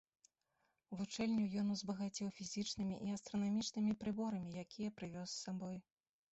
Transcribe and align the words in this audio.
Вучэльню 1.01 1.43
ён 1.63 1.67
узбагаціў 1.75 2.33
фізічнымі 2.39 2.95
і 3.09 3.15
астранамічнымі 3.19 3.93
прыборамі, 4.03 4.59
якія 4.67 4.89
прывёз 4.99 5.29
з 5.39 5.39
сабой. 5.45 5.83